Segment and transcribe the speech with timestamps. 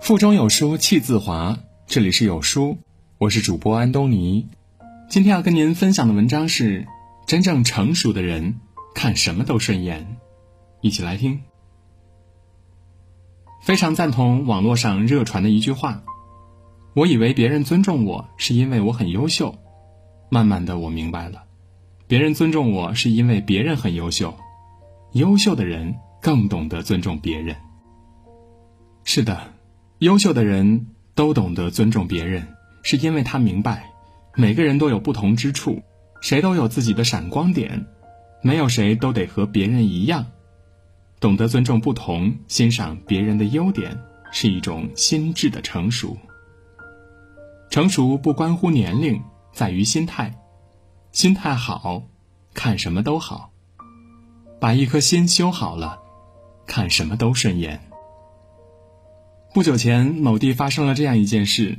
[0.00, 2.78] 腹中有书气自华，这里是有书，
[3.18, 4.48] 我是主播安东尼。
[5.10, 6.86] 今天要跟您分享的文章是：
[7.26, 8.60] 真正成熟的人
[8.94, 10.16] 看什么都顺眼。
[10.80, 11.42] 一起来听。
[13.62, 16.02] 非常赞同网络上热传的一句话：
[16.94, 19.54] 我以为别人尊重我是因为我很优秀，
[20.30, 21.44] 慢慢的我明白了，
[22.06, 24.34] 别人尊重我是因为别人很优秀，
[25.12, 27.54] 优秀的人更懂得尊重别人。
[29.04, 29.52] 是的。
[30.00, 33.92] 优秀的人都懂得尊重别人，是因为他明白，
[34.34, 35.82] 每个人都有不同之处，
[36.22, 37.84] 谁都有自己的闪光点，
[38.42, 40.24] 没有谁都得和别人一样。
[41.20, 44.00] 懂得尊重不同，欣赏别人的优点，
[44.32, 46.16] 是一种心智的成熟。
[47.68, 49.22] 成熟不关乎年龄，
[49.52, 50.34] 在于心态。
[51.12, 52.04] 心态好，
[52.54, 53.52] 看什么都好。
[54.58, 55.98] 把一颗心修好了，
[56.66, 57.89] 看什么都顺眼。
[59.52, 61.76] 不久前，某地发生了这样一件事：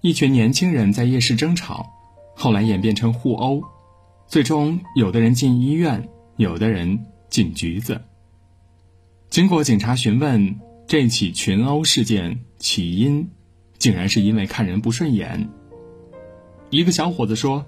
[0.00, 1.92] 一群年轻人在夜市争吵，
[2.34, 3.62] 后来演变成互殴，
[4.26, 8.00] 最终有的人进医院，有的人进局子。
[9.28, 13.28] 经过警察询问，这起群殴事件起因，
[13.76, 15.50] 竟然是因为看人不顺眼。
[16.70, 17.66] 一个小伙子说：“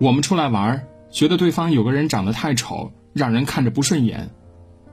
[0.00, 4.28] 我们出来玩，觉得对方有个人长得太丑，让人看着不顺眼。”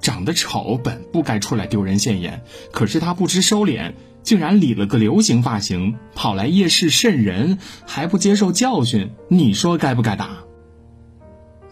[0.02, 10.38] 长得丑本不该出来丢人现眼，可是他不知收敛，竟然理了个流行发型，跑来夜市渗人，还不接受教训，你说该不该打？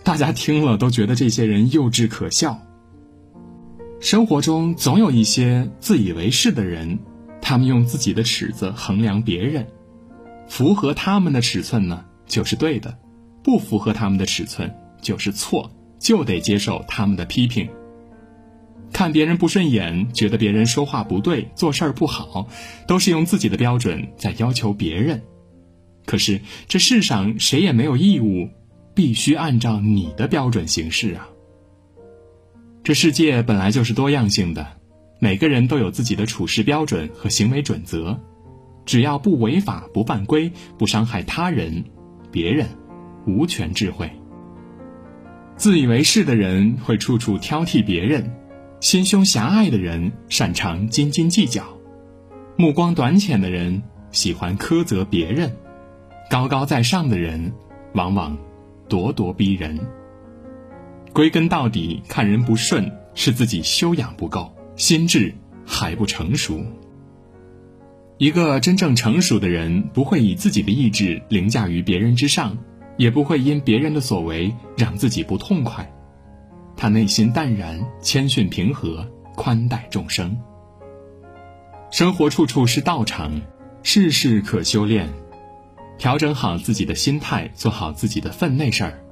[0.03, 2.61] 大家听了都觉得这些人幼稚可笑。
[3.99, 6.99] 生活中总有一些自以为是的人，
[7.41, 9.67] 他们用自己的尺子衡量别人，
[10.47, 12.97] 符合他们的尺寸呢就是对的，
[13.43, 17.69] 不符合他们的尺寸就是错，就得接受他们的批评。
[18.93, 22.47] 看别人不顺眼，觉得别人说话不对、做事儿不好，
[22.87, 25.21] 都是用自己的标准在要求别人。
[26.05, 28.49] 可是这世上谁也没有义务
[28.95, 31.27] 必须按照你的标准行事啊。
[32.83, 34.65] 这世界本来就是多样性的，
[35.19, 38.17] 每个人都有自己的处事标准和行为准则，
[38.85, 41.83] 只要不违法、不犯规、不伤害他人，
[42.31, 42.65] 别人
[43.27, 44.09] 无权智慧。
[45.57, 48.31] 自以为是的人会处处挑剔别人。
[48.79, 51.65] 心胸狭隘的人擅长斤斤计较，
[52.55, 55.51] 目光短浅的人喜欢苛责别人，
[56.29, 57.53] 高高在上的人
[57.93, 58.37] 往往
[58.87, 59.79] 咄咄逼人。
[61.11, 65.33] 归根到底，看人不顺是自己修养不够，心智
[65.65, 66.63] 还不成熟。
[68.19, 72.55] 一个真正成熟的人，不会以自己的意志凌驾于别人之上，
[72.95, 75.91] 也不会因别人的所为让自己不痛快。
[76.77, 79.05] 他内心淡然、谦逊、平和，
[79.35, 80.37] 宽待众生。
[81.89, 83.41] 生活处处是道场，
[83.81, 85.09] 事事可修炼。
[85.97, 89.03] 调整好自己的心态，做好自己的分内事儿，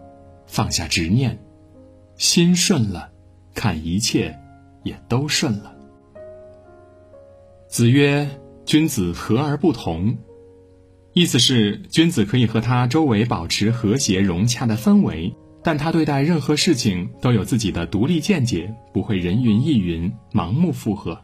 [0.46, 1.40] 放下执念，
[2.16, 3.10] 心顺了，
[3.56, 4.38] 看一切
[4.84, 5.74] 也都顺了。
[7.68, 8.30] 子曰
[8.64, 10.16] ：“君子和而不同。”
[11.14, 15.36] 意思是，君子可以和他周围保持和谐融洽的氛围。
[15.66, 21.20] 但他对待任何事情都有自己的独立见解，不会人云亦云、盲目附和。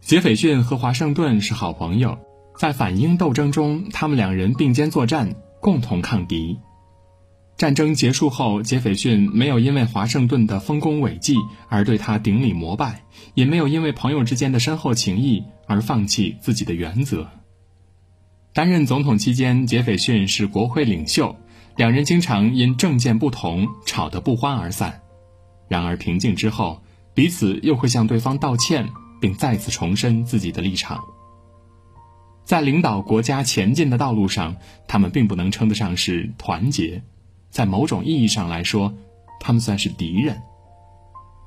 [0.00, 2.18] 杰斐逊和华盛顿是好朋友，
[2.56, 6.58] 在反英斗争中，他们两人并肩作战，共同抗敌。
[7.58, 11.36] 战争结束后，杰斐逊没有因为华盛顿的丰功伟绩
[11.68, 17.28] 而对他顶礼膜拜，也没有因为朋友之间的深厚情谊而放弃自己的原则。
[18.54, 21.36] 担任总统期间，杰斐逊是国会领袖。
[21.76, 25.00] 两人经常因政见不同吵得不欢而散，
[25.68, 26.82] 然而平静之后，
[27.14, 28.86] 彼此又会向对方道歉，
[29.20, 31.02] 并再次重申自己的立场。
[32.44, 34.56] 在领导国家前进的道路上，
[34.86, 37.02] 他们并不能称得上是团结，
[37.48, 38.92] 在某种意义上来说，
[39.40, 40.42] 他们算是敌人。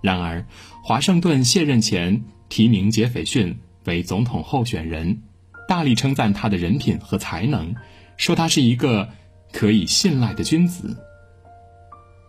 [0.02, 0.44] 然而，
[0.84, 5.22] 华盛顿卸任前提名杰斐逊为总统候选人，
[5.68, 7.76] 大力称赞他的人品和才能，
[8.18, 9.10] 说他是一个。
[9.56, 10.98] 可以信赖的君子。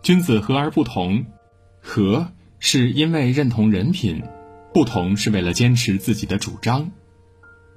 [0.01, 1.25] 君子和而不同，
[1.81, 4.23] 和是因为认同人品，
[4.73, 6.89] 不同是为了坚持自己的主张。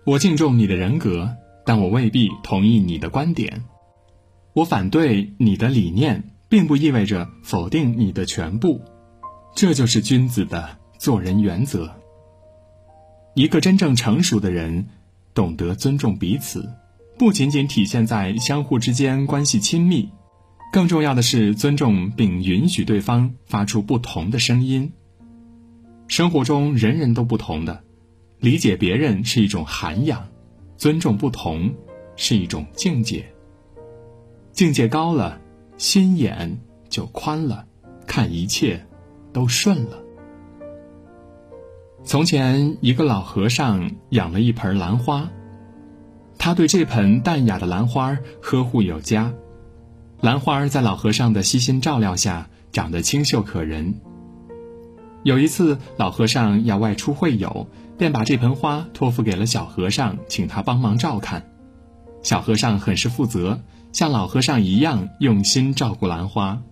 [0.04, 1.34] 我敬重你的人格，
[1.66, 3.64] 但我未必同意你的观点。
[4.52, 8.80] 我反对你的理念，并不意味着否定你的全部。
[9.56, 11.92] 这就是君子的做人原则。
[13.34, 14.86] 一个真正成熟的人，
[15.34, 16.72] 懂得尊重彼此。
[17.20, 20.08] 不仅仅体现在相互之间关系亲密，
[20.72, 24.90] 更重要的是尊重并允许对方发出不同的声音。
[26.08, 27.84] 生活中人人都不同的，
[28.38, 30.28] 理解别人是一种涵养，
[30.78, 31.74] 尊重不同
[32.16, 33.30] 是一种境界。
[34.50, 35.38] 境界高了，
[35.76, 36.58] 心眼
[36.88, 37.66] 就宽了，
[38.06, 38.86] 看一切
[39.30, 39.98] 都顺了。
[42.02, 45.30] 从前，一个老和尚养了一盆兰花，
[46.40, 49.34] 他对这盆淡雅的兰花呵护有加。
[50.22, 54.00] 兰花在老和尚的悉心照料下，长得清秀可人。
[55.22, 61.44] 有一次，老和尚要外出会友，便把这盆花托付给了小和尚，请他帮忙照看。
[62.22, 63.60] 小和尚很是负责，
[63.92, 66.62] 像老和尚一样用心照顾兰花。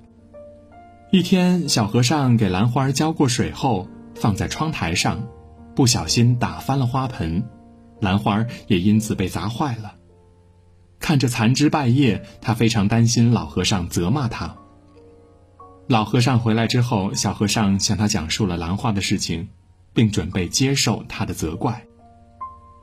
[1.13, 5.29] 一天，小和尚给兰花浇过水后，放在窗台上，
[5.75, 7.45] 不小心打翻了花盆，
[8.01, 9.95] 兰花也因此被砸坏了。
[11.01, 14.57] 看着残枝败叶，他非常担心老和尚责骂他。
[15.87, 19.49] 老和尚回来之后，小和尚向他讲述了兰花的事情，
[19.95, 21.85] 并准备接受他的责怪。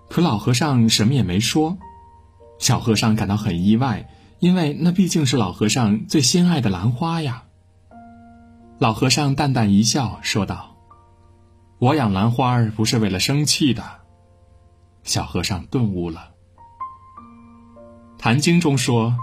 [0.10, 1.78] 可老和尚什么也没说。
[2.58, 4.10] 小和尚感到很意外，
[4.40, 7.44] 因为那毕竟是老和尚最心爱的兰花呀。
[8.80, 10.78] 老和尚淡淡一笑，说道
[11.80, 13.84] ：“我养兰花不是为了生气的。”
[15.06, 16.32] 小和尚顿悟了。
[18.20, 19.16] 《坛经》中说：“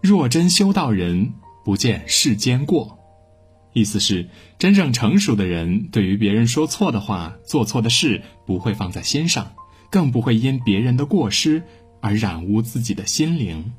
[0.00, 1.34] 若真修道人，
[1.64, 2.98] 不见世间过。”
[3.74, 9.52] 意思是，真正成熟的人，对于别人说错的话、做错的事，不会放在心上，
[9.90, 11.62] 更不会因别人的过失
[12.00, 13.74] 而染污自己的心灵。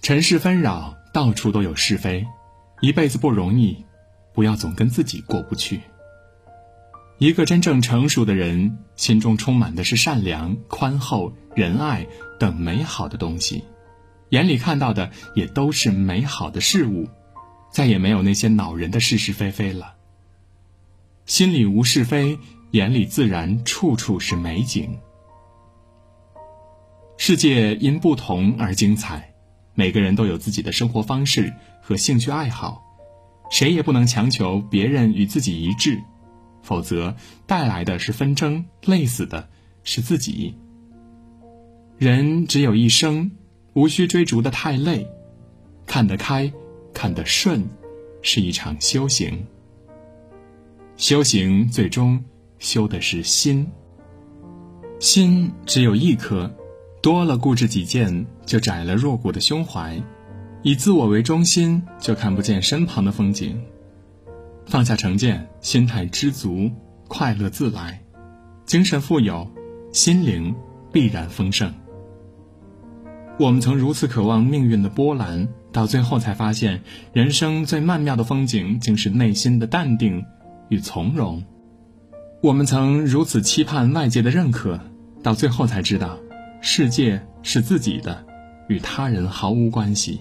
[0.00, 2.26] 尘世纷扰，到处都有是非，
[2.80, 3.84] 一辈子不容易，
[4.32, 5.80] 不要总跟自己过不去。
[7.18, 12.06] 一个真正成熟的人，心中充满的是善良、宽厚、仁爱
[12.38, 13.64] 等美好的东西，
[14.28, 17.08] 眼里看到的也都是美好的事物。
[17.72, 19.94] 再也没有那些恼人的是是非非了。
[21.26, 22.38] 心里无是非，
[22.70, 24.98] 眼里自然处处是美景。
[27.16, 29.34] 世界因不同而精彩，
[29.74, 32.80] 每个人都有自己的生活方式和兴趣爱好，
[33.50, 36.00] 谁也不能强求别人与自己一致，
[36.62, 37.14] 否则
[37.46, 39.48] 带来的是纷争，累死的
[39.84, 40.54] 是自己。
[41.96, 43.30] 人只有一生，
[43.74, 45.06] 无需追逐的太累，
[45.86, 46.52] 看得开。
[46.94, 47.64] 看得顺，
[48.22, 49.46] 是一场修行。
[50.96, 52.24] 修行最终
[52.58, 53.64] 修的是心。
[54.98, 56.52] 心只有一颗，
[57.00, 60.02] 多了固执己见，就窄了弱骨的胸怀；
[60.64, 63.62] 以自我为中心，就看不见身旁的风景。
[64.68, 66.70] 放下成见，心态知足，
[67.08, 68.02] 快乐自来，
[68.66, 69.50] 精神富有，
[69.92, 70.54] 心灵
[70.92, 71.72] 必然丰盛。
[73.38, 75.48] 我们曾如此渴望命运的波澜。
[75.70, 76.82] 到最后才发现，
[77.12, 80.24] 人生最曼妙的风景，竟是内心的淡定
[80.70, 81.44] 与从容。
[82.42, 84.80] 我们曾如此期盼外界的认可，
[85.22, 86.18] 到最后才知道，
[86.62, 88.24] 世界是自己的，
[88.68, 90.20] 与他人毫无关系。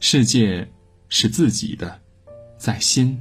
[0.00, 0.68] 世界
[1.08, 2.00] 是自己的，
[2.60, 3.18] 在心。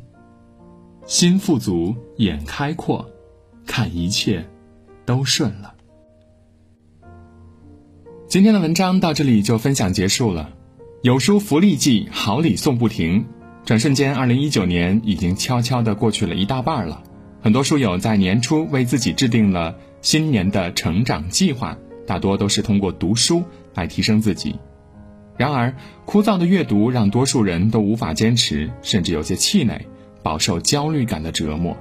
[1.06, 3.10] 心富足，眼开阔，
[3.66, 4.46] 看一切
[5.06, 5.74] 都顺了。
[8.28, 10.50] 今天的文章到这里就分享结束了。
[11.04, 13.26] 有书福利季，好礼送不停。
[13.64, 17.02] 转瞬间，二零一九年已经悄悄的过去了一大半了。
[17.42, 23.42] 很多书友在年初为自己制定了新年的成长计划，大多都是通过读书
[23.74, 24.60] 来提升自己。
[25.40, 29.80] 然而，枯燥的阅读让多数人都无法坚持，甚至有些气馁，
[30.22, 31.78] 饱受焦虑感的折磨。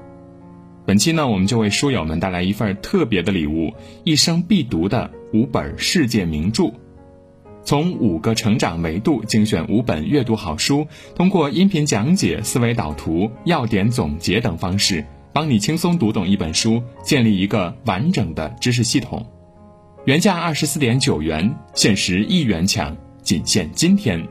[0.87, 3.73] 本期呢，我们就为书友们带来一份特别的礼物——
[4.07, 6.71] 一生必读的五本世界名著。
[7.65, 10.87] 从五个成长维度精选五本阅读好书，
[11.17, 19.27] 通过音频讲解、思维导图、要点总结等方式，帮你轻松读懂一本书，建立一个完整的知识系统。
[20.05, 22.97] 原价二十四点九元，限时一元抢，
[23.29, 24.27] 仅限今天。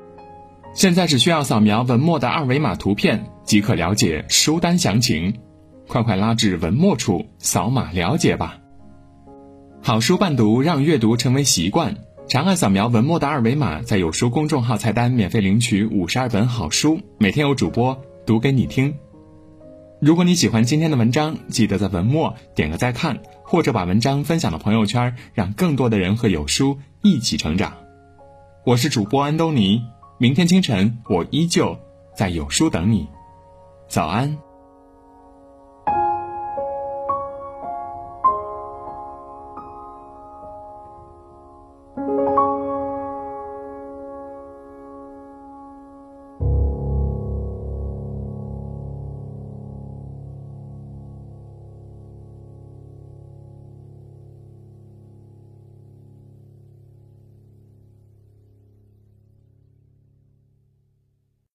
[0.74, 5.36] 现在只需要扫描文末的二维码图片即可了解书单详情，
[5.88, 8.58] 快快拉至文末处扫码了解吧。
[9.84, 11.96] 好书伴读，让阅读成为习惯。
[12.28, 18.96] 长按扫描文末的二维码，在有书公众号菜单免费领取五十二本好书，每天有主播读给你听。
[20.02, 27.74] 如果你喜欢今天的文章，记得在文末点个再看，或者把文章分享到朋友圈，让更多的人和有书一起成长。
[28.68, 29.82] 我是主播安东尼，
[30.18, 31.80] 明天清晨我依旧
[32.18, 33.08] 在有书等你，
[33.88, 34.38] 早安。